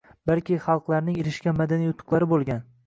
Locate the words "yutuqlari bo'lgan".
1.93-2.69